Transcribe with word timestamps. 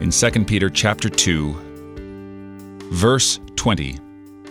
In 0.00 0.12
2 0.12 0.44
Peter 0.44 0.70
chapter 0.70 1.08
2, 1.08 1.56
verse 2.92 3.40
20, 3.56 3.98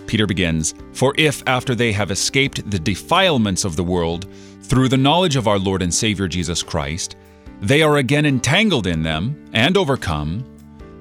Peter 0.05 0.28
begins, 0.28 0.73
"For 0.92 1.13
if 1.17 1.42
after 1.47 1.73
they 1.73 1.94
have 1.94 2.12
escaped 2.12 2.70
the 2.70 2.78
defilements 2.79 3.63
of 3.63 3.78
the 3.78 3.83
world 3.83 4.25
through 4.63 4.89
the 4.89 4.97
knowledge 4.97 5.38
of 5.38 5.47
our 5.47 5.57
Lord 5.57 5.81
and 5.81 5.94
Savior 5.94 6.28
Jesus 6.28 6.62
Christ, 6.63 7.15
they 7.62 7.81
are 7.81 7.96
again 7.96 8.25
entangled 8.25 8.88
in 8.88 9.03
them 9.03 9.38
and 9.53 9.78
overcome, 9.78 10.44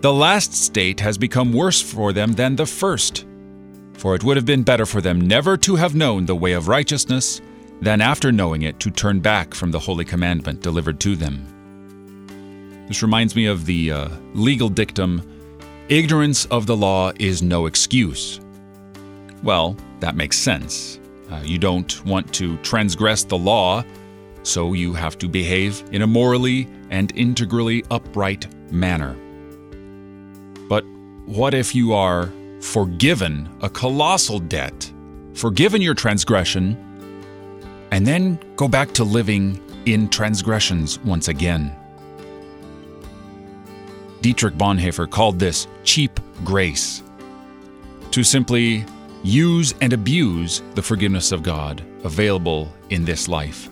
the 0.00 0.12
last 0.12 0.54
state 0.54 1.00
has 1.00 1.18
become 1.18 1.52
worse 1.52 1.82
for 1.82 2.12
them 2.12 2.34
than 2.34 2.54
the 2.54 2.66
first. 2.66 3.24
For 3.94 4.14
it 4.14 4.22
would 4.22 4.36
have 4.36 4.46
been 4.46 4.62
better 4.62 4.86
for 4.86 5.00
them 5.00 5.20
never 5.20 5.56
to 5.56 5.74
have 5.74 5.96
known 5.96 6.26
the 6.26 6.36
way 6.36 6.52
of 6.52 6.68
righteousness 6.68 7.40
than 7.82 8.00
after 8.00 8.30
knowing 8.30 8.62
it 8.62 8.78
to 8.78 8.90
turn 8.92 9.18
back 9.18 9.54
from 9.54 9.72
the 9.72 9.80
holy 9.80 10.04
commandment 10.04 10.62
delivered 10.62 11.00
to 11.00 11.16
them." 11.16 11.46
This 12.88 13.02
reminds 13.02 13.34
me 13.34 13.46
of 13.46 13.66
the 13.66 13.90
uh, 13.90 14.08
legal 14.34 14.68
dictum 14.68 15.22
ignorance 15.88 16.46
of 16.46 16.66
the 16.66 16.76
law 16.76 17.12
is 17.18 17.42
no 17.42 17.66
excuse. 17.66 18.40
Well, 19.42 19.76
that 20.00 20.16
makes 20.16 20.38
sense. 20.38 21.00
Uh, 21.30 21.42
you 21.44 21.58
don't 21.58 22.04
want 22.04 22.32
to 22.34 22.56
transgress 22.58 23.24
the 23.24 23.38
law, 23.38 23.84
so 24.44 24.72
you 24.72 24.92
have 24.92 25.18
to 25.18 25.28
behave 25.28 25.82
in 25.90 26.02
a 26.02 26.06
morally 26.06 26.68
and 26.90 27.10
integrally 27.16 27.84
upright 27.90 28.46
manner. 28.72 29.16
But 30.68 30.84
what 31.26 31.54
if 31.54 31.74
you 31.74 31.92
are 31.92 32.32
forgiven 32.60 33.48
a 33.62 33.68
colossal 33.68 34.38
debt, 34.38 34.92
forgiven 35.34 35.82
your 35.82 35.94
transgression, 35.94 36.76
and 37.90 38.06
then 38.06 38.38
go 38.54 38.68
back 38.68 38.92
to 38.92 39.04
living 39.04 39.60
in 39.86 40.08
transgressions 40.08 41.00
once 41.00 41.26
again? 41.26 41.74
Dietrich 44.26 44.54
Bonhoeffer 44.54 45.08
called 45.08 45.38
this 45.38 45.68
cheap 45.84 46.18
grace. 46.42 47.00
To 48.10 48.24
simply 48.24 48.84
use 49.22 49.72
and 49.80 49.92
abuse 49.92 50.64
the 50.74 50.82
forgiveness 50.82 51.30
of 51.30 51.44
God 51.44 51.80
available 52.02 52.72
in 52.90 53.04
this 53.04 53.28
life. 53.28 53.68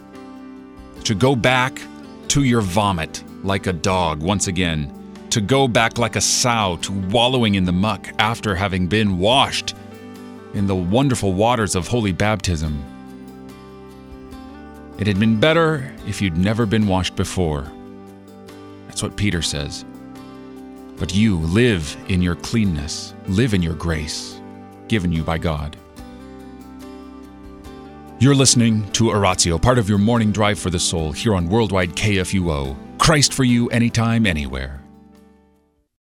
To 1.02 1.14
go 1.16 1.34
back 1.34 1.82
to 2.28 2.44
your 2.44 2.60
vomit 2.60 3.24
like 3.42 3.66
a 3.66 3.72
dog 3.72 4.22
once 4.22 4.46
again. 4.46 4.94
To 5.30 5.40
go 5.40 5.66
back 5.66 5.98
like 5.98 6.14
a 6.14 6.20
sow 6.20 6.78
to 6.82 6.92
wallowing 7.08 7.56
in 7.56 7.64
the 7.64 7.72
muck 7.72 8.06
after 8.20 8.54
having 8.54 8.86
been 8.86 9.18
washed 9.18 9.74
in 10.52 10.68
the 10.68 10.76
wonderful 10.76 11.32
waters 11.32 11.74
of 11.74 11.88
holy 11.88 12.12
baptism. 12.12 12.80
It 15.00 15.08
had 15.08 15.18
been 15.18 15.40
better 15.40 15.92
if 16.06 16.22
you'd 16.22 16.38
never 16.38 16.64
been 16.64 16.86
washed 16.86 17.16
before. 17.16 17.72
That's 18.86 19.02
what 19.02 19.16
Peter 19.16 19.42
says. 19.42 19.84
But 20.96 21.14
you 21.14 21.38
live 21.38 21.96
in 22.08 22.22
your 22.22 22.36
cleanness, 22.36 23.14
live 23.26 23.54
in 23.54 23.62
your 23.62 23.74
grace, 23.74 24.40
given 24.88 25.10
you 25.10 25.24
by 25.24 25.38
God. 25.38 25.76
You're 28.20 28.34
listening 28.34 28.90
to 28.92 29.10
Oratio, 29.10 29.58
part 29.58 29.78
of 29.78 29.88
your 29.88 29.98
morning 29.98 30.30
drive 30.30 30.58
for 30.58 30.70
the 30.70 30.78
soul 30.78 31.12
here 31.12 31.34
on 31.34 31.48
Worldwide 31.48 31.96
KFUO. 31.96 32.76
Christ 32.98 33.34
for 33.34 33.44
you, 33.44 33.68
anytime, 33.70 34.24
anywhere. 34.24 34.83